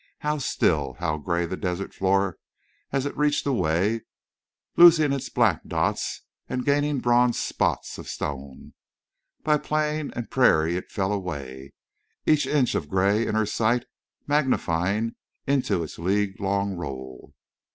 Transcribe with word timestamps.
How 0.21 0.39
still—how 0.39 1.19
gray 1.19 1.45
the 1.45 1.55
desert 1.55 1.93
floor 1.93 2.39
as 2.91 3.05
it 3.05 3.15
reached 3.15 3.45
away, 3.45 4.01
losing 4.75 5.13
its 5.13 5.29
black 5.29 5.61
dots, 5.67 6.23
and 6.49 6.65
gaining 6.65 6.97
bronze 7.01 7.37
spots 7.37 7.99
of 7.99 8.07
stone! 8.09 8.73
By 9.43 9.59
plain 9.59 10.11
and 10.15 10.31
prairie 10.31 10.75
it 10.75 10.89
fell 10.89 11.13
away, 11.13 11.73
each 12.25 12.47
inch 12.47 12.73
of 12.73 12.89
gray 12.89 13.27
in 13.27 13.35
her 13.35 13.45
sight 13.45 13.85
magnifying 14.25 15.17
into 15.45 15.83
its 15.83 15.99
league 15.99 16.39
long 16.39 16.73
roll. 16.73 17.35